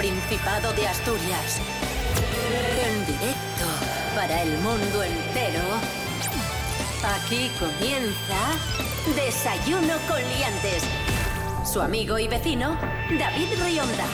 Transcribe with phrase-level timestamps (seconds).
[0.00, 1.60] Principado de Asturias.
[2.86, 3.66] En directo
[4.14, 5.60] para el mundo entero.
[7.04, 8.56] Aquí comienza
[9.14, 10.84] Desayuno con Liantes.
[11.70, 12.78] Su amigo y vecino,
[13.10, 14.06] David Rionda.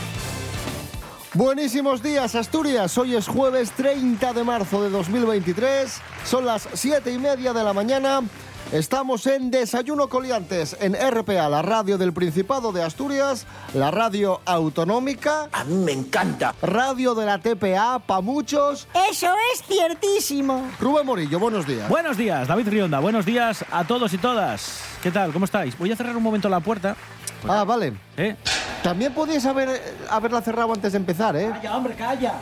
[1.35, 2.99] Buenísimos días, Asturias.
[2.99, 6.01] Hoy es jueves 30 de marzo de 2023.
[6.25, 8.23] Son las 7 y media de la mañana.
[8.73, 15.49] Estamos en Desayuno Coliantes, en RPA, la radio del Principado de Asturias, la radio autonómica.
[15.53, 16.53] A mí me encanta.
[16.63, 18.89] Radio de la TPA, pa' muchos.
[19.09, 20.69] Eso es ciertísimo.
[20.81, 21.89] Rubén Morillo, buenos días.
[21.89, 22.99] Buenos días, David Rionda.
[22.99, 24.81] Buenos días a todos y todas.
[25.01, 25.33] ¿Qué tal?
[25.33, 25.79] ¿Cómo estáis?
[25.79, 26.97] Voy a cerrar un momento la puerta.
[27.47, 27.93] Ah, vale.
[28.17, 28.35] ¿Eh?
[28.83, 29.81] También podías haber,
[30.11, 31.51] haberla cerrado antes de empezar, ¿eh?
[31.53, 32.35] Calla, hombre, calla.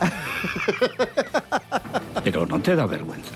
[2.23, 3.35] Pero no te da vergüenza.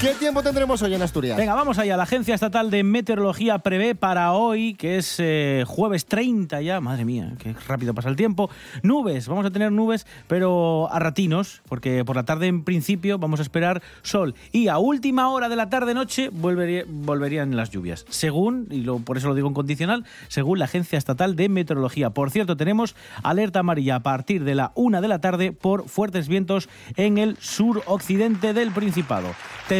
[0.00, 1.38] ¿Qué tiempo tendremos hoy en Asturias?
[1.38, 1.96] Venga, vamos allá.
[1.96, 7.06] La Agencia Estatal de Meteorología prevé para hoy, que es eh, jueves 30 ya, madre
[7.06, 8.50] mía, qué rápido pasa el tiempo,
[8.82, 9.26] nubes.
[9.26, 13.42] Vamos a tener nubes, pero a ratinos, porque por la tarde en principio vamos a
[13.42, 14.34] esperar sol.
[14.52, 18.04] Y a última hora de la tarde-noche volvería- volverían las lluvias.
[18.10, 22.10] Según, y por eso lo digo en condicional, según la Agencia Estatal de Meteorología.
[22.10, 26.28] Por cierto, tenemos alerta amarilla a partir de la una de la tarde por fuertes
[26.28, 29.28] vientos en el suroccidente del Principado.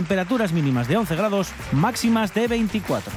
[0.07, 3.13] Temperaturas mínimas de 11 grados, máximas de 24.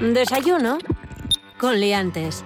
[0.00, 0.78] Desayuno
[1.58, 2.44] con Liantes.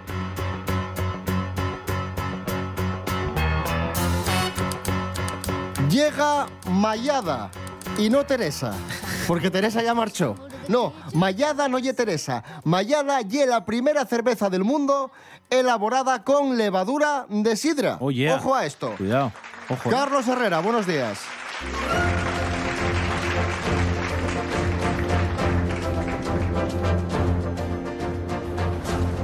[5.90, 7.50] Llega Mayada
[7.98, 8.72] y no Teresa,
[9.28, 10.36] porque Teresa ya marchó.
[10.68, 12.42] No, Mayada no ye Teresa.
[12.64, 15.10] Mayada ye la primera cerveza del mundo
[15.50, 17.98] elaborada con levadura de sidra.
[18.00, 18.36] Oh, yeah.
[18.36, 18.94] Ojo a esto.
[18.96, 19.32] Cuidado.
[19.68, 19.88] Ojo.
[19.88, 19.92] ¿eh?
[19.92, 21.18] Carlos Herrera, buenos días.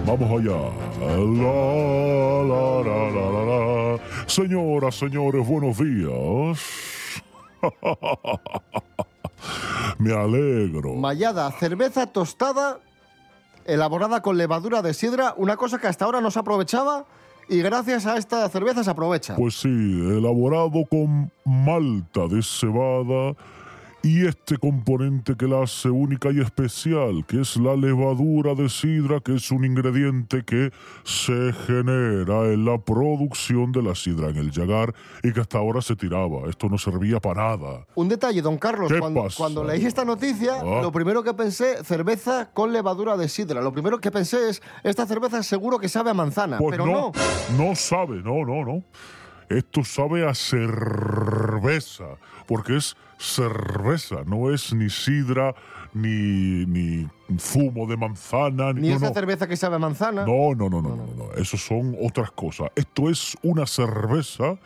[0.06, 0.58] Vamos allá.
[1.00, 1.06] La,
[2.48, 3.98] la, la, la, la, la.
[4.26, 6.58] Señoras, señores, buenos días.
[9.98, 10.94] Me alegro.
[10.94, 12.80] Mayada, cerveza tostada
[13.64, 17.04] elaborada con levadura de sidra, una cosa que hasta ahora no se aprovechaba
[17.48, 19.36] y gracias a esta cerveza se aprovecha.
[19.36, 23.34] Pues sí, elaborado con malta de cebada
[24.00, 29.18] y este componente que la hace única y especial, que es la levadura de sidra,
[29.20, 30.70] que es un ingrediente que
[31.02, 35.82] se genera en la producción de la sidra en el yagar y que hasta ahora
[35.82, 36.48] se tiraba.
[36.48, 37.86] Esto no servía para nada.
[37.96, 39.36] Un detalle, don Carlos, ¿Qué cuando, pasa?
[39.36, 40.80] cuando leí esta noticia, Ah.
[40.80, 43.60] lo primero que pensé, cerveza con levadura de sidra.
[43.60, 47.12] Lo primero que pensé es, esta cerveza seguro que sabe a manzana, Pues pero no,
[47.56, 47.68] no.
[47.68, 48.84] no sabe, no, no, no.
[49.48, 52.04] Esto sabe a cerveza,
[52.46, 55.54] porque es cerveza, no es ni sidra,
[55.92, 57.08] ni, ni
[57.38, 59.14] zumo de manzana, Ni no, esa no.
[59.14, 60.24] cerveza que sabe a manzana.
[60.24, 61.32] No, no, no, no, no, no, no.
[61.34, 62.70] Eso son otras cosas.
[62.76, 64.56] Esto es una cerveza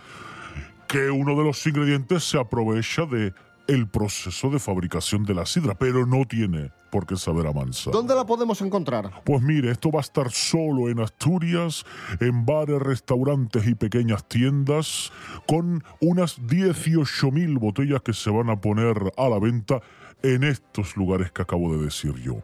[0.87, 3.33] que uno de los ingredientes se aprovecha de
[3.67, 7.93] el proceso de fabricación de la sidra, pero no tiene por qué saber a manzana.
[7.93, 9.23] ¿Dónde la podemos encontrar?
[9.25, 11.85] Pues mire, esto va a estar solo en Asturias,
[12.21, 15.11] en bares, restaurantes y pequeñas tiendas,
[15.47, 19.81] con unas 18.000 botellas que se van a poner a la venta
[20.23, 22.37] en estos lugares que acabo de decir yo.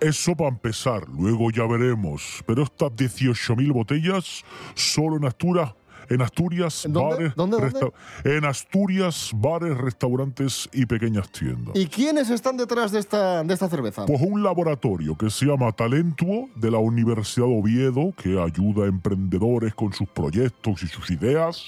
[0.00, 2.42] Eso para empezar, luego ya veremos.
[2.46, 5.74] Pero estas 18.000 botellas solo en Asturias,
[6.08, 7.16] en Asturias, ¿Dónde?
[7.16, 7.92] bares, ¿Dónde, dónde?
[8.24, 11.74] en Asturias, bares, restaurantes y pequeñas tiendas.
[11.76, 14.06] ¿Y quiénes están detrás de esta, de esta cerveza?
[14.06, 18.88] Pues un laboratorio que se llama Talentuo de la Universidad de Oviedo, que ayuda a
[18.88, 21.64] emprendedores con sus proyectos y sus ideas.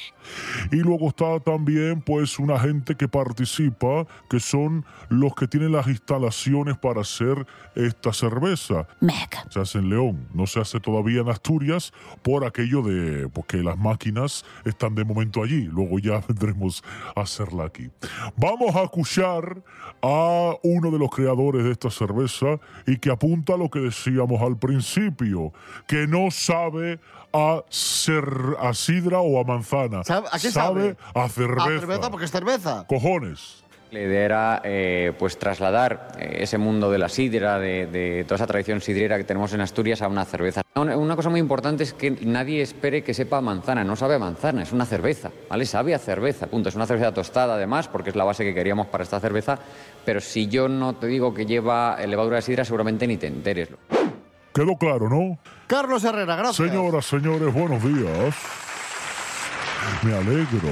[0.70, 5.86] Y luego está también pues una gente que participa, que son los que tienen las
[5.86, 8.86] instalaciones para hacer esta cerveza.
[9.00, 9.36] Mec.
[9.50, 11.92] Se hace en León, no se hace todavía en Asturias
[12.22, 14.27] por aquello de porque las máquinas
[14.64, 15.62] están de momento allí.
[15.64, 16.82] Luego ya vendremos
[17.14, 17.90] a hacerla aquí.
[18.36, 19.62] Vamos a escuchar
[20.02, 24.40] a uno de los creadores de esta cerveza y que apunta a lo que decíamos
[24.42, 25.52] al principio,
[25.86, 27.00] que no sabe
[27.32, 28.24] a ser
[28.60, 30.02] a sidra o a manzana.
[30.04, 30.96] ¿Sabe- a qué sabe?
[31.14, 31.64] a cerveza.
[31.64, 32.86] A cerveza porque es cerveza.
[32.86, 33.64] Cojones.
[33.90, 38.36] La idea era eh, pues trasladar eh, ese mundo de la sidra, de, de toda
[38.36, 40.60] esa tradición sidrera que tenemos en Asturias a una cerveza.
[40.74, 44.18] Una, una cosa muy importante es que nadie espere que sepa manzana, no sabe a
[44.18, 45.64] manzana, es una cerveza, ¿vale?
[45.64, 46.68] Sabe a cerveza, punto.
[46.68, 49.58] Es una cerveza tostada además, porque es la base que queríamos para esta cerveza,
[50.04, 53.70] pero si yo no te digo que lleva levadura de sidra, seguramente ni te enteres.
[54.52, 55.38] Quedó claro, ¿no?
[55.66, 56.68] Carlos Herrera, gracias.
[56.68, 58.34] Señoras, señores, buenos días.
[60.02, 60.68] Me alegro.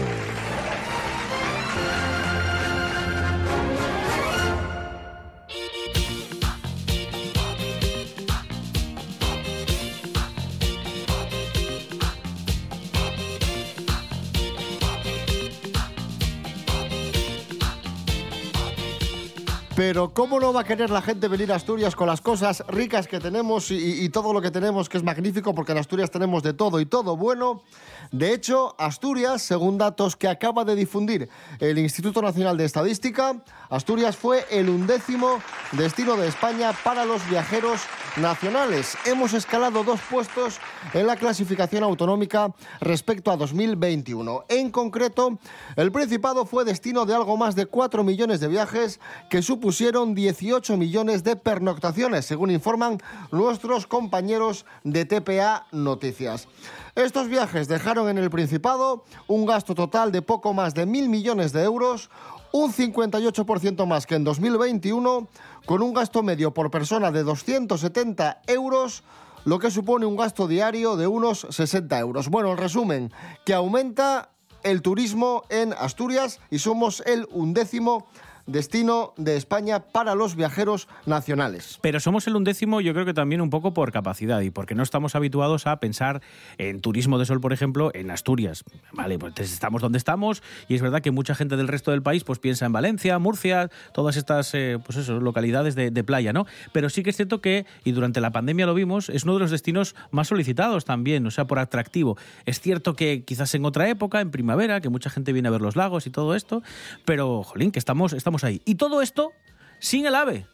[19.77, 23.07] Pero ¿cómo no va a querer la gente venir a Asturias con las cosas ricas
[23.07, 25.55] que tenemos y, y todo lo que tenemos que es magnífico?
[25.55, 27.63] Porque en Asturias tenemos de todo y todo bueno.
[28.11, 31.29] De hecho, Asturias, según datos que acaba de difundir
[31.61, 33.37] el Instituto Nacional de Estadística,
[33.69, 35.43] Asturias fue el undécimo
[35.73, 37.83] destino de España para los viajeros
[38.17, 38.97] nacionales.
[39.05, 40.59] Hemos escalado dos puestos
[40.95, 44.45] en la clasificación autonómica respecto a 2021.
[44.49, 45.39] En concreto,
[45.77, 50.77] el Principado fue destino de algo más de 4 millones de viajes que supusieron 18
[50.77, 52.99] millones de pernoctaciones, según informan
[53.33, 56.47] nuestros compañeros de TPA Noticias.
[56.95, 61.53] Estos viajes dejaron en el Principado un gasto total de poco más de mil millones
[61.53, 62.11] de euros,
[62.53, 65.27] un 58% más que en 2021,
[65.67, 69.03] con un gasto medio por persona de 270 euros,
[69.45, 72.29] lo que supone un gasto diario de unos 60 euros.
[72.29, 73.13] Bueno, el resumen,
[73.45, 74.31] que aumenta
[74.63, 78.07] el turismo en Asturias y somos el undécimo
[78.47, 81.79] destino de España para los viajeros nacionales.
[81.83, 84.83] Pero somos el undécimo, yo creo que también un poco por capacidad y porque no
[84.83, 86.23] estamos habituados a pensar
[86.59, 88.65] en turismo de sol, por ejemplo, en Asturias.
[88.93, 92.25] Vale, pues estamos donde estamos y es verdad que mucha gente del resto del país
[92.25, 96.47] pues piensa en Valencia, Murcia, todas estas eh, pues eso, localidades de, de playa, ¿no?
[96.73, 99.41] Pero sí que es cierto que, y durante la pandemia lo vimos, es uno de
[99.41, 102.17] los destinos más solicitados también, o sea, por atractivo.
[102.45, 105.61] Es cierto que quizás en otra época, en primavera, que mucha gente viene a ver
[105.61, 106.63] los lagos y todo esto,
[107.05, 108.63] pero, jolín, que estamos, estamos ahí.
[108.65, 109.33] Y todo esto
[109.79, 110.47] sin el AVE.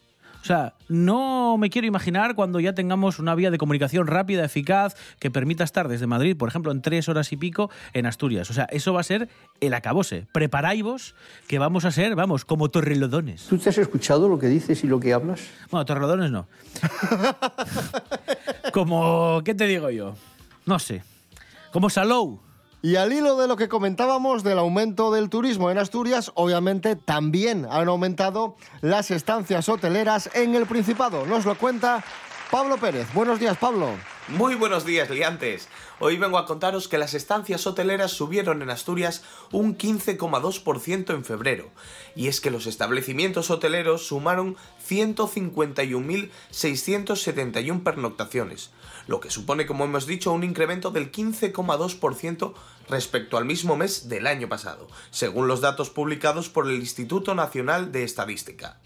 [0.43, 4.97] O sea, no me quiero imaginar cuando ya tengamos una vía de comunicación rápida, eficaz,
[5.21, 8.51] que permita estar desde Madrid, por ejemplo, en tres horas y pico en Asturias.
[8.51, 9.29] O sea, eso va a ser
[9.61, 10.27] el acabose.
[10.33, 11.15] Preparáis
[11.47, 13.47] que vamos a ser, vamos, como torrelodones.
[13.47, 15.43] ¿Tú te has escuchado lo que dices y lo que hablas?
[15.71, 16.49] Bueno, torrelodones no.
[18.73, 20.17] como, ¿qué te digo yo?
[20.67, 21.05] No sé.
[21.71, 22.41] Como Salou.
[22.85, 27.65] Y al hilo de lo que comentábamos del aumento del turismo en Asturias, obviamente también
[27.71, 31.25] han aumentado las estancias hoteleras en el Principado.
[31.25, 32.03] Nos lo cuenta
[32.51, 33.07] Pablo Pérez.
[33.15, 33.91] Buenos días, Pablo.
[34.29, 35.67] Muy buenos días, liantes.
[35.99, 41.71] Hoy vengo a contaros que las estancias hoteleras subieron en Asturias un 15,2% en febrero.
[42.15, 44.57] Y es que los establecimientos hoteleros sumaron
[44.89, 48.71] 151.671 pernoctaciones,
[49.09, 52.55] lo que supone, como hemos dicho, un incremento del 15,2%
[52.89, 57.91] respecto al mismo mes del año pasado, según los datos publicados por el Instituto Nacional
[57.91, 58.79] de Estadística.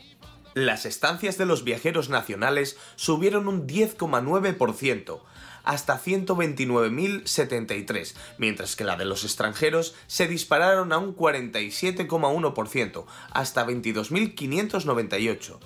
[0.56, 5.20] Las estancias de los viajeros nacionales subieron un 10,9%,
[5.64, 15.58] hasta 129.073, mientras que la de los extranjeros se dispararon a un 47,1%, hasta 22.598.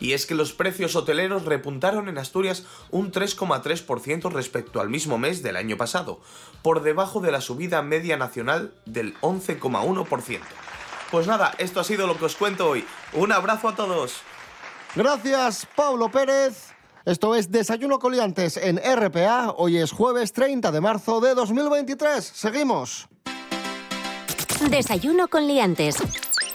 [0.00, 5.42] Y es que los precios hoteleros repuntaron en Asturias un 3,3% respecto al mismo mes
[5.42, 6.22] del año pasado,
[6.62, 10.40] por debajo de la subida media nacional del 11,1%.
[11.10, 12.86] Pues nada, esto ha sido lo que os cuento hoy.
[13.12, 14.22] Un abrazo a todos.
[14.94, 16.74] Gracias, Pablo Pérez.
[17.04, 19.54] Esto es Desayuno Coliantes en RPA.
[19.56, 22.24] Hoy es jueves 30 de marzo de 2023.
[22.24, 23.08] Seguimos.
[24.68, 25.96] Desayuno con liantes.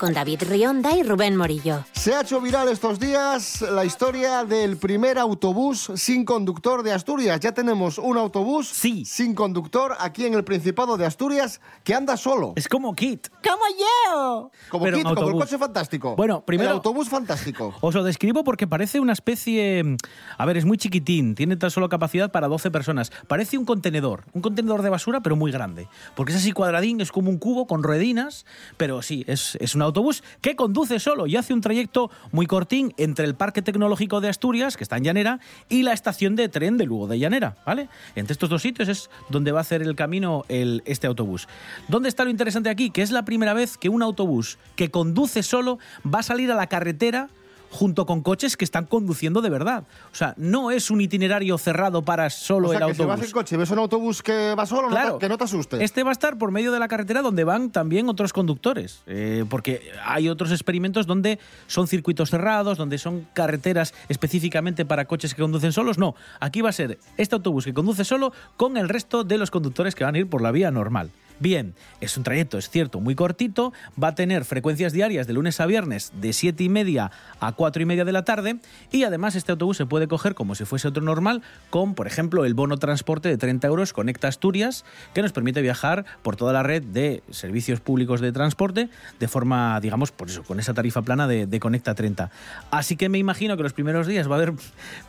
[0.03, 1.85] Con David Rionda y Rubén Morillo.
[1.93, 7.39] Se ha hecho viral estos días la historia del primer autobús sin conductor de Asturias.
[7.39, 9.05] Ya tenemos un autobús Sí.
[9.05, 12.51] sin conductor aquí en el Principado de Asturias que anda solo.
[12.57, 13.29] Es como Kit.
[13.29, 14.51] ¡Como yo!
[14.69, 15.43] Como, pero Kit, como el autobús.
[15.45, 16.17] coche fantástico.
[16.17, 17.73] Bueno, primero- El autobús fantástico.
[17.79, 19.95] Os lo describo porque parece una especie...
[20.37, 23.09] A ver, es muy chiquitín, tiene tan solo capacidad para 12 personas.
[23.29, 25.87] Parece un contenedor, un contenedor de basura, pero muy grande.
[26.13, 28.45] Porque es así cuadradín, es como un cubo con ruedinas,
[28.75, 29.92] pero sí, es, es un autobús
[30.41, 34.77] que conduce solo y hace un trayecto muy cortín entre el Parque Tecnológico de Asturias,
[34.77, 37.89] que está en Llanera, y la estación de tren de Lugo de Llanera, ¿vale?
[38.15, 41.47] Entre estos dos sitios es donde va a hacer el camino el, este autobús.
[41.87, 42.89] ¿Dónde está lo interesante aquí?
[42.89, 46.55] Que es la primera vez que un autobús que conduce solo va a salir a
[46.55, 47.29] la carretera
[47.73, 49.83] junto con coches que están conduciendo de verdad.
[50.11, 53.19] O sea, no es un itinerario cerrado para solo o sea, el que si autobús.
[53.19, 55.13] vas en coche y ves un autobús que va solo, no Claro.
[55.15, 55.81] te- que no te asustes.
[55.81, 59.43] Este va a estar por medio de la carretera donde van también otros conductores, eh,
[59.49, 65.41] porque hay otros experimentos donde son circuitos cerrados, donde son carreteras específicamente para coches que
[65.41, 65.97] conducen solos.
[65.97, 69.49] No, aquí va a ser este autobús que conduce solo con el resto de los
[69.51, 71.09] conductores que van a ir por la vía normal.
[71.43, 75.59] Bien, es un trayecto, es cierto, muy cortito, va a tener frecuencias diarias de lunes
[75.59, 78.59] a viernes de 7 y media a 4 y media de la tarde.
[78.93, 82.45] Y además este autobús se puede coger como si fuese otro normal con, por ejemplo,
[82.45, 86.63] el bono transporte de 30 euros Conecta Asturias que nos permite viajar por toda la
[86.63, 88.87] red de servicios públicos de transporte
[89.19, 92.31] de forma, digamos, por eso, con esa tarifa plana de, Conecta 30.
[92.71, 94.53] Así que me imagino que los primeros días va a haber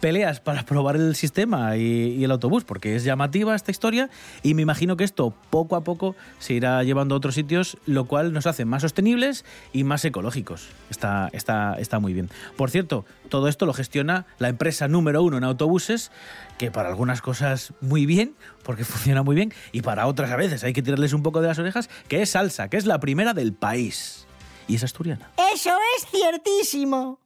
[0.00, 4.10] peleas para probar el sistema y el autobús porque es llamativa esta historia.
[4.42, 8.04] Y me imagino que esto poco a poco se irá llevando a otros sitios, lo
[8.04, 10.68] cual nos hace más sostenibles y más ecológicos.
[10.90, 12.30] Está, está, está muy bien.
[12.56, 16.10] Por cierto, todo esto lo gestiona la empresa número uno en autobuses,
[16.58, 20.64] que para algunas cosas muy bien, porque funciona muy bien, y para otras a veces
[20.64, 23.34] hay que tirarles un poco de las orejas, que es Salsa, que es la primera
[23.34, 24.26] del país.
[24.66, 25.30] Y es asturiana.
[25.54, 27.20] Eso es ciertísimo.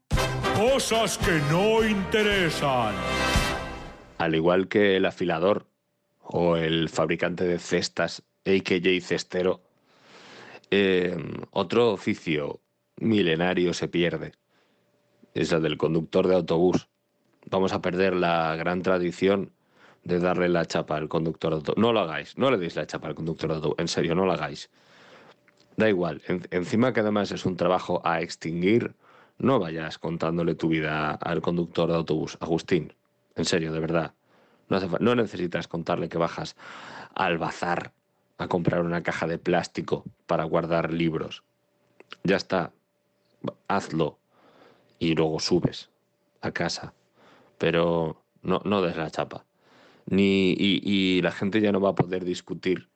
[0.57, 2.95] Cosas que no interesan.
[4.19, 5.67] Al igual que el afilador
[6.21, 9.61] o el fabricante de cestas, AKJ Cestero,
[10.71, 11.17] eh,
[11.51, 12.61] otro oficio
[12.97, 14.33] milenario se pierde.
[15.35, 16.89] Es el del conductor de autobús.
[17.51, 19.53] Vamos a perder la gran tradición
[20.05, 21.81] de darle la chapa al conductor de autobús.
[21.83, 23.77] No lo hagáis, no le deis la chapa al conductor de autobús.
[23.79, 24.71] En serio, no lo hagáis.
[25.77, 28.95] Da igual, en- encima que además es un trabajo a extinguir,
[29.39, 32.37] no vayas contándole tu vida al conductor de autobús.
[32.41, 32.95] Agustín,
[33.37, 34.15] en serio, de verdad.
[35.01, 36.57] No necesitas contarle que bajas
[37.15, 37.93] al bazar
[38.39, 41.43] a comprar una caja de plástico para guardar libros.
[42.25, 42.73] Ya está,
[43.67, 44.19] hazlo
[44.99, 45.91] y luego subes
[46.41, 46.95] a casa.
[47.59, 49.45] Pero no, no des la chapa.
[50.07, 52.89] Ni, y, y la gente ya no va a poder discutir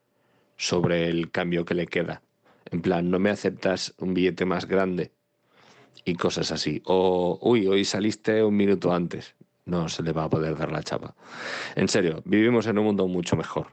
[0.57, 2.23] sobre el cambio que le queda.
[2.71, 5.13] En plan, no me aceptas un billete más grande
[6.05, 6.81] y cosas así.
[6.85, 9.35] O, uy, hoy saliste un minuto antes.
[9.65, 11.15] No se le va a poder dar la chapa.
[11.77, 13.69] En serio, vivimos en un mundo mucho mejor.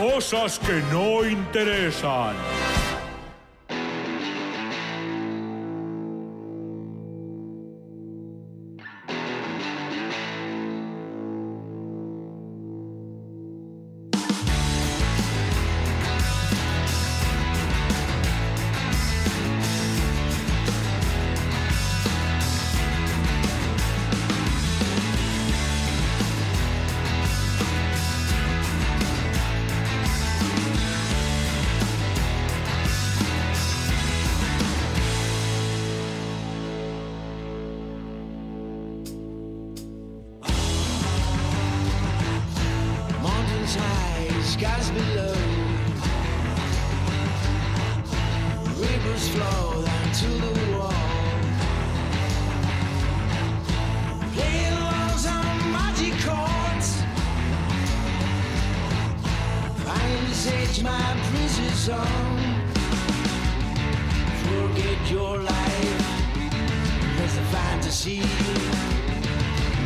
[0.00, 2.34] Cosas que no interesan.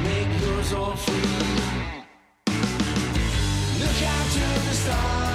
[0.05, 1.15] Make yours all free.
[3.81, 5.34] Look out to the stars,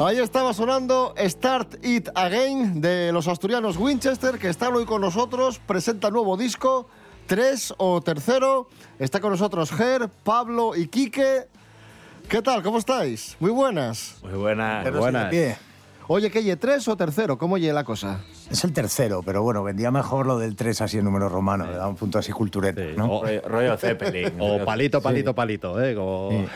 [0.00, 5.60] Ahí estaba sonando Start It Again de los asturianos Winchester, que están hoy con nosotros,
[5.60, 6.88] presenta nuevo disco,
[7.26, 8.68] tres o tercero.
[8.98, 11.46] Está con nosotros Ger, Pablo y Quique.
[12.28, 12.64] ¿Qué tal?
[12.64, 13.36] ¿Cómo estáis?
[13.38, 14.16] Muy buenas.
[14.24, 14.92] Muy buenas.
[14.92, 15.30] buenas.
[15.30, 15.56] Pie.
[16.08, 17.38] Oye, ¿qué ye, tres o tercero?
[17.38, 18.20] ¿Cómo ye la cosa?
[18.50, 21.74] Es el tercero, pero bueno, vendía mejor lo del 3 así en número romano, le
[21.76, 23.06] da un punto así culturete, ¿no?
[23.06, 24.34] O, Rollo, rollo Zeppelin.
[24.38, 25.94] o palito, palito, palito, ¿eh?
[25.94, 26.46] Como- Sí.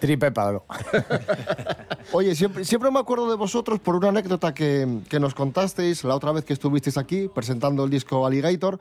[0.00, 0.64] Tripe palo.
[2.12, 6.14] Oye, siempre, siempre me acuerdo de vosotros por una anécdota que, que nos contasteis la
[6.14, 8.78] otra vez que estuvisteis aquí presentando el disco Alligator.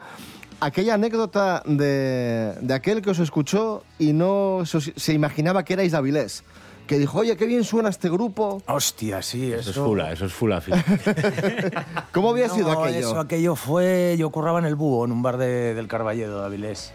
[0.59, 5.97] Aquella anécdota de, de aquel que os escuchó y no se, imaginaba que erais de
[5.97, 6.43] Avilés.
[6.87, 8.61] Que dijo, oye, qué bien suena este grupo.
[8.67, 9.69] Hostia, sí, eso.
[9.71, 10.63] Eso es fula, eso es fula.
[12.13, 12.99] ¿Cómo había sido No, aquello?
[12.99, 14.15] Eso, aquello fue.
[14.17, 16.93] Yo curraba en el Búho, en un bar de- del Carballedo de Avilés.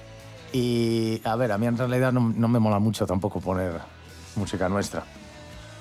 [0.53, 3.73] Y a ver, a mí en realidad no, no me mola mucho tampoco poner
[4.37, 5.05] música nuestra.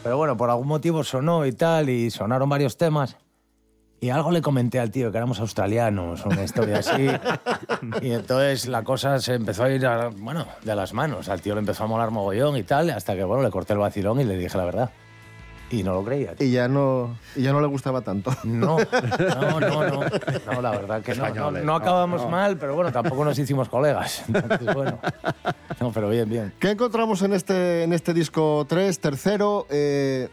[0.03, 3.15] Pero bueno, por algún motivo sonó y tal, y sonaron varios temas.
[4.03, 7.07] Y algo le comenté al tío, que éramos australianos, una historia así.
[8.01, 11.29] y entonces la cosa se empezó a ir, a- bueno, de las manos.
[11.29, 13.79] Al tío le empezó a molar mogollón y tal, hasta que, bueno, le corté el
[13.79, 14.89] vacilón y le dije la verdad.
[15.69, 16.33] Y no lo creía.
[16.33, 16.47] tío.
[16.47, 18.31] Y ya no, y ya no le gustaba tanto.
[18.43, 19.99] No, no, no, no.
[20.51, 21.29] No, la verdad que no.
[21.29, 22.29] No, no no, acabamos no.
[22.29, 24.23] mal, pero bueno, tampoco nos hicimos colegas.
[24.27, 24.97] Entonces, bueno.
[25.79, 26.53] No, pero bien, bien.
[26.59, 29.67] ¿Qué encontramos en este, en este disco 3, tercero?
[29.69, 30.27] Eh,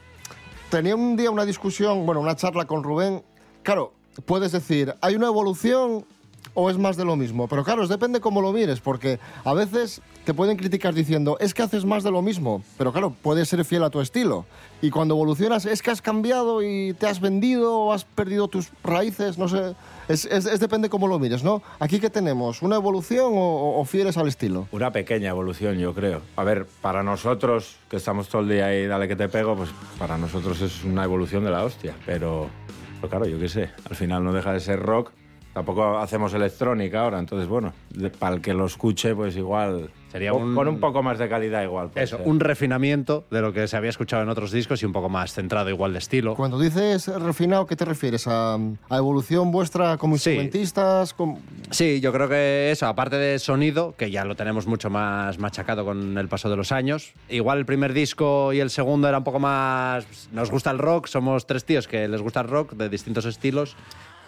[0.70, 3.22] tenía un día una discusión, bueno, una charla con Rubén.
[3.68, 3.92] Claro,
[4.25, 6.06] puedes decir, ¿hay una evolución
[6.54, 7.48] o es más de lo mismo?
[7.48, 11.60] Pero claro, depende cómo lo mires, porque a veces te pueden criticar diciendo, es que
[11.60, 14.46] haces más de lo mismo, pero claro, puedes ser fiel a tu estilo.
[14.80, 18.70] Y cuando evolucionas, es que has cambiado y te has vendido o has perdido tus
[18.82, 19.75] raíces, no sé.
[20.08, 21.60] Es, es- es depende cómo lo mires, ¿no?
[21.78, 24.66] Aquí que tenemos, ¿una evolución o, o fieles al estilo?
[24.72, 26.22] Una pequeña evolución, yo creo.
[26.37, 29.68] A ver, para nosotros, que estamos todo el día ahí, dale que te pego, pues
[29.98, 31.94] para nosotros es una evolución de la hostia.
[32.06, 32.48] Pero,
[33.00, 35.12] pero claro, yo qué sé, al final no deja de ser rock.
[35.55, 37.73] Tampoco hacemos electrónica ahora, entonces, bueno,
[38.19, 39.90] para el que lo escuche, pues igual.
[40.11, 41.91] Sería con- un- Con un poco más de calidad, igual.
[41.95, 42.27] Eso, ser.
[42.27, 45.35] un refinamiento de lo que se había escuchado en otros discos y un poco más
[45.35, 46.35] centrado igual de estilo.
[46.35, 48.27] Cuando dices refinado, ¿qué te refieres?
[48.27, 50.31] ¿A, a evolución vuestra como Sí.
[50.31, 51.12] instrumentistas?
[51.15, 55.38] como- Sí, yo creo que eso, aparte de sonido, que ya lo tenemos mucho más
[55.38, 59.19] machacado con el paso de los años, igual el primer disco y el segundo era
[59.19, 60.07] un poco más...
[60.33, 63.77] Nos gusta el rock, somos tres tíos que les gusta el rock de distintos estilos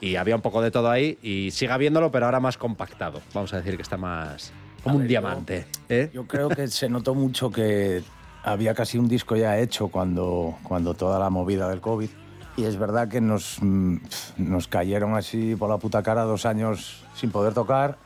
[0.02, 3.20] y había un poco de todo ahí y sigue habiéndolo, pero ahora más compactado.
[3.34, 4.52] Vamos a decir que está más...
[4.82, 5.66] como un diamante.
[5.88, 6.10] ¿eh?
[6.12, 8.02] Yo creo que se notó mucho que
[8.42, 12.08] había casi un disco ya hecho cuando, cuando toda la movida del COVID.
[12.56, 13.96] Y es verdad que nos, mm,
[14.38, 17.96] nos cayeron así por la puta cara dos años sin poder tocar.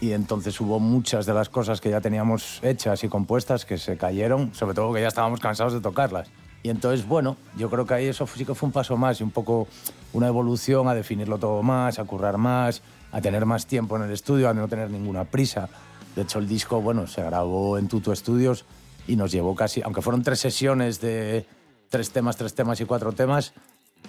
[0.00, 3.96] Y entonces hubo muchas de las cosas que ya teníamos hechas y compuestas que se
[3.96, 6.30] cayeron, sobre todo que ya estábamos cansados de tocarlas.
[6.62, 9.24] Y entonces, bueno, yo creo que ahí eso sí que fue un paso más y
[9.24, 9.66] un poco
[10.12, 14.10] una evolución a definirlo todo más, a currar más, a tener más tiempo en el
[14.10, 15.68] estudio, a no tener ninguna prisa.
[16.16, 18.64] De hecho, el disco, bueno, se grabó en Tutu Studios
[19.06, 21.46] y nos llevó casi, aunque fueron tres sesiones de
[21.88, 23.52] tres temas, tres temas y cuatro temas,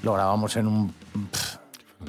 [0.04, 0.94] lo grabamos en un...
[1.32, 1.56] pff,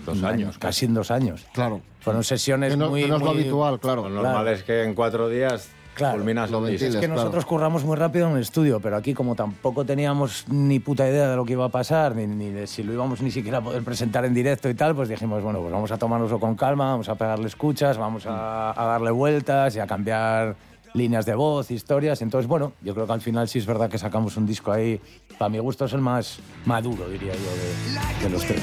[0.06, 1.44] Dos un años, año, casi en dos años.
[1.52, 1.82] Claro.
[2.00, 3.02] Fueron sesiones Que no, muy...
[3.02, 4.08] que no es lo muy- habitual, claro.
[4.08, 6.94] Lo normal es que en cuatro días Claro, culminas lo ventiles.
[6.94, 7.20] Es que claro.
[7.20, 11.28] nosotros curramos muy rápido en el estudio, pero aquí como tampoco teníamos ni puta idea
[11.28, 13.60] de lo que iba a pasar, ni, ni de si lo íbamos ni siquiera a
[13.60, 16.92] poder presentar en directo y tal, pues dijimos, bueno, pues vamos a tomárnoslo con calma,
[16.92, 20.56] vamos a pegarle escuchas, vamos a, a darle vueltas y a cambiar
[20.94, 22.22] líneas de voz, historias.
[22.22, 25.00] Entonces, bueno, yo creo que al final sí es verdad que sacamos un disco ahí,
[25.38, 28.62] para mi gusto es el más maduro, diría yo, de, de los tres.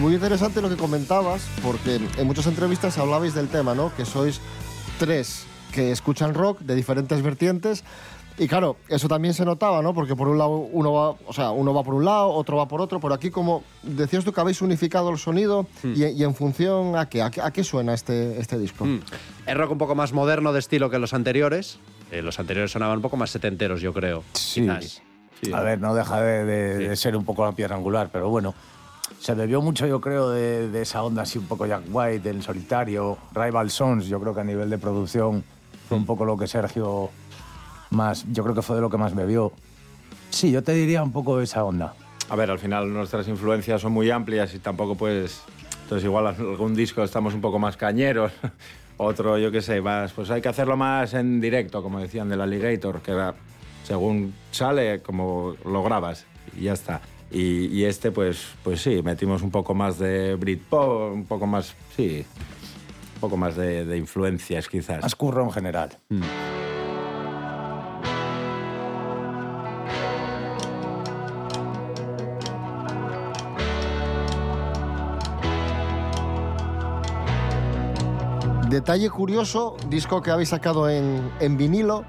[0.00, 3.94] Muy interesante lo que comentabas, porque en muchas entrevistas hablabais del tema, ¿no?
[3.94, 4.40] Que sois
[4.98, 7.84] tres que escuchan rock de diferentes vertientes.
[8.38, 9.92] Y claro, eso también se notaba, ¿no?
[9.92, 12.66] Porque por un lado uno va, o sea, uno va por un lado, otro va
[12.66, 16.34] por otro, pero aquí como decías tú que habéis unificado el sonido y, y en
[16.34, 18.86] función a qué, a qué, a qué suena este, este disco.
[18.86, 19.00] Mm.
[19.46, 21.78] Es rock un poco más moderno de estilo que los anteriores.
[22.10, 24.24] Eh, los anteriores sonaban un poco más setenteros, yo creo.
[24.32, 24.62] Sí.
[24.62, 25.02] quizás.
[25.54, 28.54] A ver, no deja de, de- de ser un poco la piedra angular, pero bueno,
[29.20, 33.18] se bebió mucho, yo creo, de, esa onda así un poco Jack White, del solitario,
[33.34, 35.44] Rival Sons, yo creo que a nivel de producción
[35.88, 37.10] fue un poco lo que Sergio
[37.90, 39.52] más, yo creo que fue de lo que más bebió.
[40.30, 41.92] Sí, yo te diría un poco esa onda.
[42.30, 45.42] A ver, al final nuestras influencias son muy amplias y tampoco pues...
[45.82, 48.32] Entonces igual algún disco estamos un poco más cañeros,
[48.96, 52.40] otro yo qué sé, más, pues hay que hacerlo más en directo, como decían del
[52.40, 53.34] Alligator, que era
[53.84, 56.24] según sale, como lo grabas
[56.56, 57.02] y ya está.
[57.30, 61.74] Y, y este pues, pues sí, metimos un poco más de Britpop, un poco más,
[61.96, 62.24] sí,
[63.14, 65.02] un poco más de, de influencias quizás.
[65.02, 65.98] Más curro en general.
[78.68, 82.04] Detalle curioso, disco que habéis sacado en, en vinilo.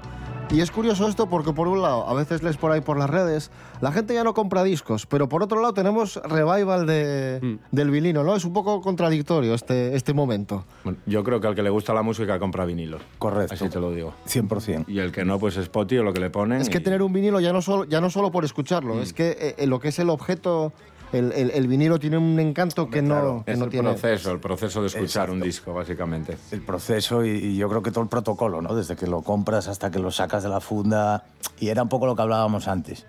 [0.52, 3.08] Y es curioso esto porque por un lado, a veces lees por ahí por las
[3.08, 7.90] redes, la gente ya no compra discos, pero por otro lado tenemos revival de, del
[7.90, 8.36] vinilo, ¿no?
[8.36, 10.66] Es un poco contradictorio este, este momento.
[10.84, 13.00] Bueno, yo creo que al que le gusta la música compra vinilos.
[13.18, 13.54] Correcto.
[13.54, 14.12] Así te lo digo.
[14.26, 14.84] 100%.
[14.88, 16.60] Y el que no, pues Spotify o lo que le ponen.
[16.60, 19.54] Es que tener un vinilo ya no solo, ya no solo por escucharlo, es que
[19.56, 20.74] eh, lo que es el objeto,
[21.12, 23.90] el, el- el vinilo tiene un encanto que no, que Es no el tiene.
[23.90, 25.44] proceso, el proceso de escuchar un Exacto.
[25.46, 26.36] disco, básicamente.
[26.50, 28.74] el proceso y, y yo creo que todo el protocolo, ¿no?
[28.74, 31.24] Desde que lo compras hasta que lo sacas de la funda.
[31.60, 33.06] Y era un poco lo que hablábamos antes.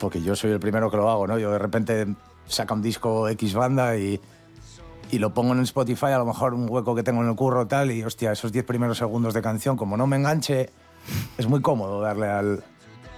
[0.00, 1.38] porque yo soy el primero que lo hago, ¿no?
[1.38, 2.06] Yo de repente
[2.46, 4.20] saca un disco X banda y,
[5.10, 7.66] y lo pongo en Spotify, a lo mejor un hueco que tengo en el curro
[7.66, 10.68] tal, y hostia, esos 10 primeros segundos de canción, como no me enganche,
[11.38, 12.64] es muy cómodo darle al,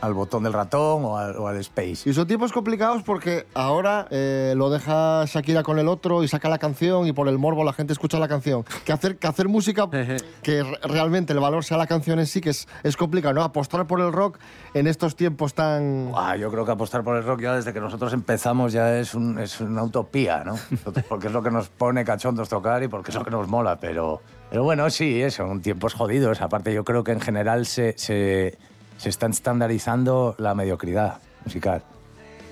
[0.00, 2.09] al botón del ratón o al, o al space.
[2.09, 6.48] Y son tiempos complicados porque ahora eh, lo deja Shakira con el otro y saca
[6.48, 8.64] la canción y por el morbo la gente escucha la canción.
[8.85, 9.88] Que hacer, que hacer música
[10.42, 13.42] que re- realmente el valor sea la canción en sí, que es, es complicado, ¿no?
[13.42, 14.38] Apostar por el rock
[14.74, 16.12] en estos tiempos tan...
[16.14, 19.14] Ah, yo creo que apostar por el rock ya desde que nosotros empezamos ya es,
[19.14, 20.56] un- es una utopía, ¿no?
[21.09, 23.78] Porque es lo que nos pone cachondos tocar y porque es lo que nos mola,
[23.80, 26.40] pero, pero bueno, sí, eso, son tiempos jodidos.
[26.42, 28.59] Aparte, yo creo que en general se, se,
[28.96, 31.82] se está estandarizando la mediocridad musical.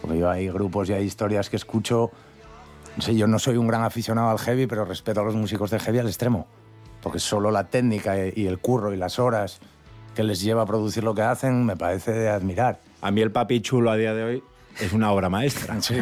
[0.00, 2.10] Porque yo hay grupos y hay historias que escucho.
[2.96, 5.70] No sé, yo no soy un gran aficionado al heavy, pero respeto a los músicos
[5.70, 6.46] de heavy al extremo.
[7.02, 9.60] Porque solo la técnica y el curro y las horas
[10.14, 12.80] que les lleva a producir lo que hacen me parece de admirar.
[13.00, 14.42] A mí el papi chulo a día de hoy
[14.80, 15.80] es una obra maestra.
[15.80, 15.94] Sí.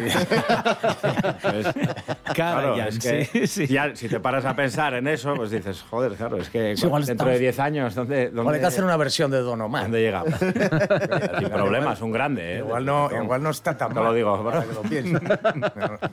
[2.33, 6.13] claro, es que sí, ya, si te paras a pensar en eso, pues dices, joder,
[6.13, 8.67] claro, es que Sí, igual dentro estamos- de 10 años, ¿dónde, dónde, Igual hay que
[8.67, 9.83] hacer una versión de Don Omar.
[9.83, 10.33] ¿dónde llegamos?
[10.39, 12.59] Sin problemas, un grande, ¿eh?
[12.59, 14.05] Igual no, igual no está tan Te mal.
[14.05, 14.83] lo digo, ahora que lo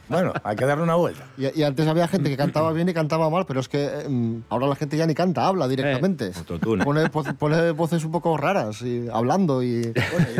[0.09, 1.25] bueno, hay que darle una vuelta.
[1.37, 4.41] Y, y antes había gente que cantaba bien y cantaba mal, pero es que eh,
[4.49, 6.33] ahora la gente ya ni canta, habla directamente.
[6.37, 6.85] autotune.
[6.85, 9.93] pone, pone voces un poco raras, y, hablando y...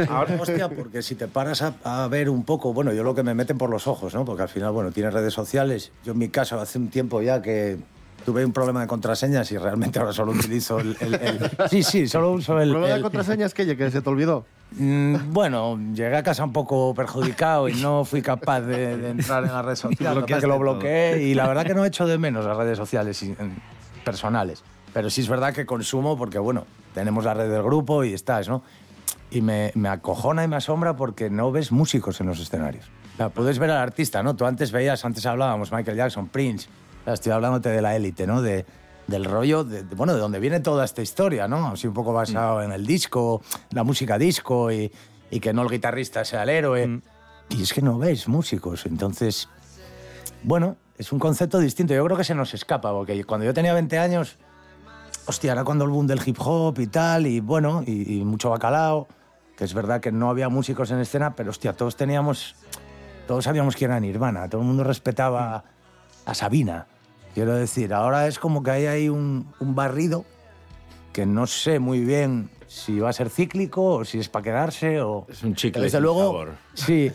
[0.09, 3.23] Ahora, hostia, porque si te paras a, a ver un poco, bueno, yo lo que
[3.23, 4.25] me meten por los ojos, ¿no?
[4.25, 5.93] Porque al final, bueno, tienes redes sociales.
[6.05, 7.79] Yo en mi caso, hace un tiempo ya que
[8.27, 10.97] tuve un problema de contraseñas y realmente ahora solo utilizo el...
[11.01, 12.69] el- el- Sí, sí, solo uso el...
[12.71, 14.45] ¿Problema de el- contraseñas que, que se te olvidó?
[14.73, 19.43] Mm, Bueno, llegué a casa un poco perjudicado y no fui capaz de, de entrar
[19.45, 20.59] en la red social, que lo todo.
[20.59, 23.25] bloqueé y la verdad que no echo de menos las redes sociales
[24.05, 24.63] personales.
[24.93, 28.49] Pero sí es verdad que consumo porque, bueno, tenemos la red del grupo y estás,
[28.49, 28.63] ¿no?
[29.31, 32.87] Y me, me acojona y me asombra porque no ves músicos en los escenarios.
[33.15, 34.35] O sea, puedes ver al artista, ¿no?
[34.37, 36.69] Tú antes veías, antes hablábamos, Michael Jackson, Prince.
[37.03, 38.41] O sea, estoy hablándote de la élite, ¿no?
[38.43, 38.65] De,
[39.07, 41.69] del rollo, de, de- bueno, de donde viene toda esta historia, ¿no?
[41.69, 43.43] Así un poco basado en el disco,
[43.73, 44.91] la música disco y,
[45.31, 47.01] y que no el guitarrista sea el héroe.
[47.51, 49.49] Y es que no ves músicos, entonces,
[50.43, 51.95] bueno, es un concepto distinto.
[51.95, 54.37] Yo creo que se nos escapa, porque cuando yo tenía 20 años,
[55.31, 58.51] hostia, era cuando el boom del hip hop y tal, y bueno, y, y mucho
[58.51, 59.09] bacalao,
[59.57, 62.57] que es verdad que no había músicos en escena, pero hostia, todos teníamos,
[63.27, 65.65] todos sabíamos quién era Nirvana, todo el mundo respetaba
[66.27, 66.87] a Sabina.
[67.35, 70.25] Quiero decir, ahora es como que hay ahí un, un barrido
[71.13, 75.01] que no sé muy bien si va a ser cíclico o si es para quedarse
[75.01, 75.27] o...
[75.29, 76.49] Es un chicle Desde luego, sabor.
[76.75, 77.11] sí,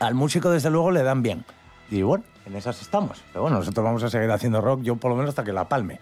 [0.00, 1.44] al músico desde luego le dan bien.
[1.90, 3.22] Y bueno, en esas estamos.
[3.32, 5.68] Pero bueno, nosotros vamos a seguir haciendo rock, yo por lo menos hasta que la
[5.68, 5.98] palme.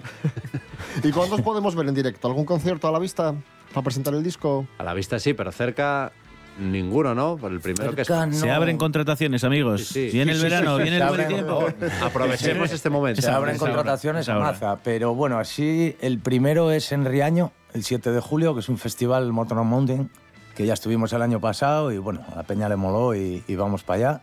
[1.04, 2.28] ¿Y cuándo os podemos ver en directo?
[2.28, 3.34] ¿Algún concierto a la vista
[3.72, 4.66] para presentar el disco?
[4.78, 6.12] A la vista sí, pero cerca
[6.58, 7.36] ninguno, ¿no?
[7.36, 8.10] Por el primero que es.
[8.10, 8.32] no.
[8.32, 9.86] Se abren contrataciones, amigos.
[9.86, 10.16] Sí, sí.
[10.16, 11.66] Viene el Sí, sí, verano, sí, viene el buen abren, tiempo.
[12.02, 13.22] Aprovechemos este momento.
[13.22, 14.78] Se abren contrataciones es a maza.
[14.82, 18.78] Pero bueno, así el primero es en Riaño, el 7 de julio, que es un
[18.78, 20.10] festival Motorhome Mountain,
[20.56, 23.54] que ya estuvimos el año pasado y bueno, a la peña le moló y, y
[23.54, 24.22] vamos para allá.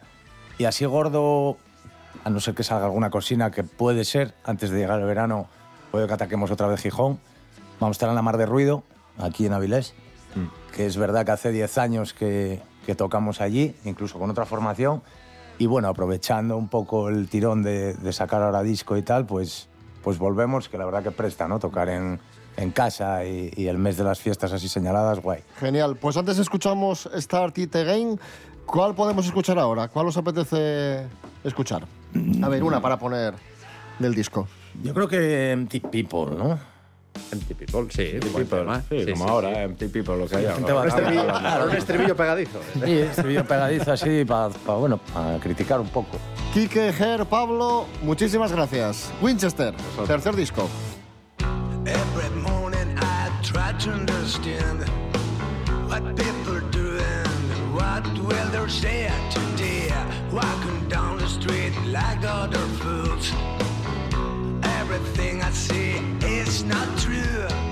[0.58, 1.58] Y así gordo,
[2.26, 5.48] a no ser que salga alguna cocina que puede ser, antes de llegar el verano,
[5.92, 7.20] puede que ataquemos otra vez Gijón.
[7.80, 8.84] Vamos a estar en la Mar de Ruido,
[9.20, 9.94] aquí en Avilés,
[10.74, 15.04] que es verdad que hace 10 años que, que tocamos allí, incluso con otra formación.
[15.60, 19.70] Y bueno, aprovechando un poco el tirón de, de sacar ahora disco y tal, pues,
[20.04, 21.60] pues volvemos, que la verdad que presta, ¿no?
[21.60, 22.20] Tocar en,
[22.58, 25.44] en casa y, y el mes de las fiestas así señaladas, guay.
[25.60, 25.96] Genial.
[25.96, 28.20] Pues antes escuchamos Start It Again.
[28.65, 29.88] ¿Cuál podemos escuchar ahora?
[29.88, 31.06] ¿Cuál os apetece
[31.43, 31.86] escuchar?
[32.43, 33.34] A ver, una para poner
[33.99, 34.47] del disco.
[34.84, 36.60] Yo creo que Empty People, ¿no?
[37.32, 38.10] Empty People, sí.
[38.15, 38.82] Empty People, tema.
[38.89, 40.73] sí, como ahora, Empty People, lo que hay La gente ahora.
[40.73, 42.60] va Un a estribillo, claro, un estribillo pegadizo.
[42.84, 46.17] Sí, estribillo pegadizo así para, bueno, para criticar un poco.
[46.54, 49.12] Quique, Ger, Pablo, muchísimas gracias.
[49.21, 49.73] Winchester,
[50.08, 50.67] tercer disco.
[51.86, 54.84] Every morning I try to understand
[55.88, 56.44] what people
[57.95, 59.89] what will they say today.
[60.31, 63.31] Walking down the street like other fools.
[64.79, 67.64] Everything I see is not true.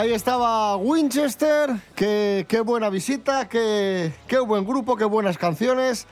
[0.00, 4.10] Ahí estaba Winchester, qué, buena visita, qué,
[4.46, 6.06] buen grupo, qué buenas canciones,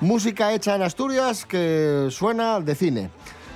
[0.00, 3.10] música hecha en Asturias que suena de cine.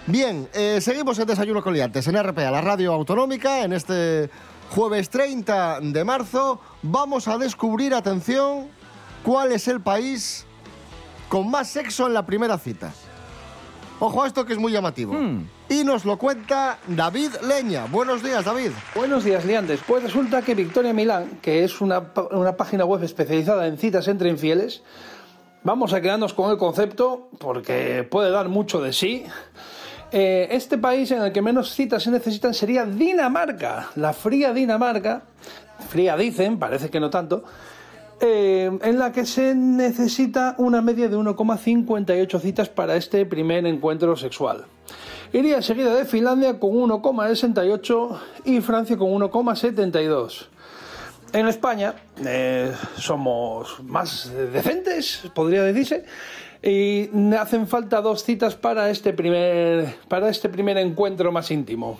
[0.06, 4.28] Bien, eh, seguimos en Desayuno con Liantes, en RPA, la radio autonómica, en este
[4.68, 6.60] jueves 30 de marzo.
[6.82, 8.68] Vamos a descubrir, atención,
[9.24, 10.44] cuál es el país
[11.30, 12.92] con más sexo en la primera cita.
[13.98, 15.14] Ojo a esto que es muy llamativo.
[15.70, 17.87] Y nos lo cuenta David Leña.
[17.87, 18.72] Buenos días, David.
[18.92, 19.78] Buenos días, Liantes.
[19.87, 24.83] Pues resulta que Victoria Milán, que es una, página web especializada en citas entre infieles,
[25.62, 29.24] vamos a quedarnos con el concepto porque puede dar mucho de sí.
[30.11, 35.22] Eh, este país en el que menos citas se necesitan sería Dinamarca, la fría Dinamarca,
[35.88, 37.44] fría dicen, parece que no tanto,
[38.20, 44.16] eh, en la que se necesita una media de 1,58 citas para este primer encuentro
[44.16, 44.66] sexual.
[45.32, 50.46] Iría seguida de Finlandia con 1,68 y Francia con 1,72.
[51.32, 56.04] En España eh, somos más decentes, podría decirse,
[56.62, 61.98] y hacen falta dos citas para este primer, para este primer encuentro más íntimo.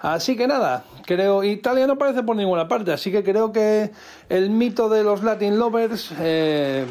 [0.00, 3.92] Así que nada, creo Italia no parece por ninguna parte, así que creo que
[4.28, 6.84] el mito de los Latin Lovers eh,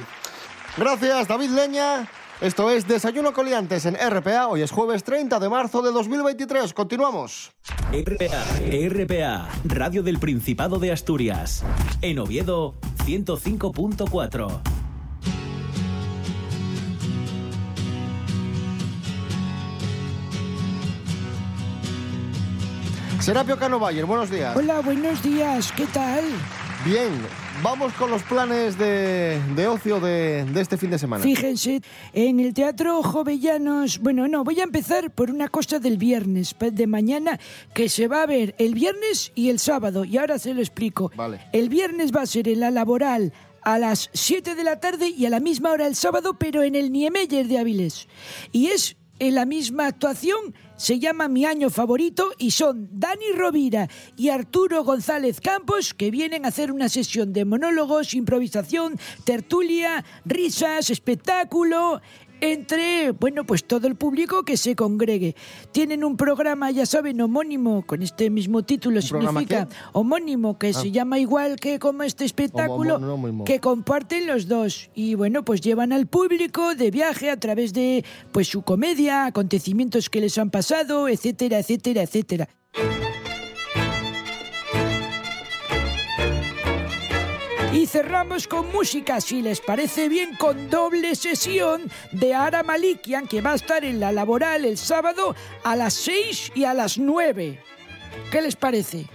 [0.78, 2.06] Gracias, David Leña.
[2.42, 4.48] Esto es Desayuno Coliantes en RPA.
[4.48, 6.74] Hoy es jueves 30 de marzo de 2023.
[6.74, 7.54] Continuamos.
[7.94, 8.44] RPA,
[8.90, 11.64] RPA, Radio del Principado de Asturias.
[12.02, 14.62] En Oviedo, 105.4.
[23.22, 24.56] Serapio Cano Bayer, buenos días.
[24.58, 26.26] Hola, buenos días, ¿qué tal?
[26.84, 27.12] Bien,
[27.66, 31.24] vamos con los planes de, de ocio de, de este fin de semana.
[31.24, 31.82] Fíjense,
[32.14, 36.86] en el Teatro Jovellanos, bueno, no, voy a empezar por una cosa del viernes, de
[36.86, 37.40] mañana,
[37.74, 41.12] que se va a ver el viernes y el sábado, y ahora se lo explico.
[41.16, 41.42] Vale.
[41.54, 45.26] El viernes va a ser en la laboral a las 7 de la tarde y
[45.26, 48.08] a la misma hora el sábado, pero en el Niemeyer de Avilés.
[48.52, 53.90] Y es en la misma actuación, se llama Mi Año Favorito y son Dani Rovira
[54.18, 60.90] y Arturo González Campos que vienen a hacer una sesión de monólogos, improvisación, tertulia, risas,
[60.90, 62.02] espectáculo
[62.42, 65.36] entre, bueno, pues todo el público que se congregue.
[65.72, 70.74] Tienen un programa, ya saben, homónimo, con este mismo título significa homónimo, que Ah.
[70.74, 74.90] se llama igual que como este espectáculo, Homo- que comparten los dos.
[74.94, 80.10] Y bueno, pues llevan al público de viaje a través de pues su comedia, acontecimientos
[80.10, 82.50] que les han pasado, etcétera, etcétera, etcétera.
[87.86, 93.42] Y cerramos con música, si les parece bien, con doble sesión de Ara Malikian, que
[93.42, 97.60] va a estar en la laboral el sábado a las 6 y a las 9.
[98.32, 99.06] ¿Qué les parece?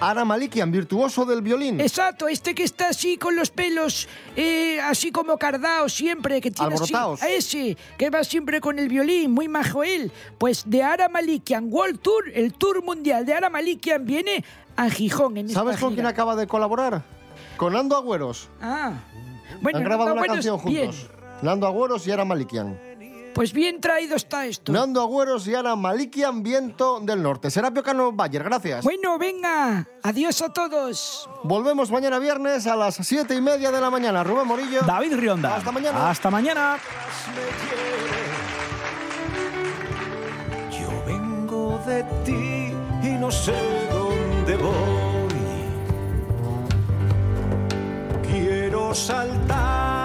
[0.00, 1.82] Ara Malikian, virtuoso del violín.
[1.82, 6.76] Exacto, este que está así con los pelos eh, así como cardaos siempre, que tiene
[6.76, 6.94] así-
[7.28, 10.10] ese, que va siempre con el violín, muy majo él.
[10.38, 14.42] Pues de Ara Malikian World Tour, el tour mundial de Ara Malikian viene
[14.76, 16.08] a Gijón en ¿Sabes esta con quién gira.
[16.08, 17.12] acaba de colaborar?
[17.56, 18.48] Con Nando Agüeros.
[18.60, 18.92] Ah,
[19.60, 20.90] bueno, Han grabado no, una canción bien.
[20.92, 21.10] juntos.
[21.42, 22.78] Nando Agüeros y Ara Malikian.
[23.34, 24.70] Pues bien traído está esto.
[24.70, 27.50] Nando Agüeros y Ara Malikian, Viento del Norte.
[27.50, 28.84] Serapio Cano Bayer, gracias.
[28.84, 31.28] Bueno, venga, adiós a todos.
[31.42, 34.22] Volvemos mañana viernes a las siete y media de la mañana.
[34.22, 34.82] Rubén Morillo.
[34.82, 35.56] David Rionda.
[35.56, 36.10] Hasta mañana.
[36.10, 36.78] Hasta mañana.
[40.70, 43.52] Yo vengo de ti y no sé
[43.90, 44.83] dónde voy.
[48.94, 50.03] Saltar